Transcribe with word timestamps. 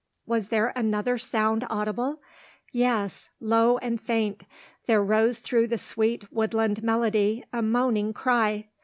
Was 0.25 0.47
there 0.47 0.73
another 0.75 1.19
sound 1.19 1.63
audible? 1.69 2.23
Yes 2.71 3.29
low 3.39 3.77
and 3.77 4.01
faint, 4.01 4.45
there 4.87 5.03
rose 5.03 5.37
through 5.37 5.67
the 5.67 5.77
sweet 5.77 6.33
woodland 6.33 6.81
melody 6.81 7.43
a 7.53 7.61
moaning 7.61 8.11
cry. 8.11 8.67